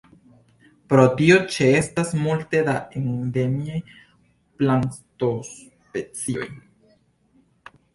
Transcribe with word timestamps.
Pro 0.93 1.03
tio 1.19 1.37
ĉeestas 1.57 2.15
multe 2.23 2.63
da 2.71 2.75
endemiaj 3.03 3.85
plantospecioj. 3.95 6.53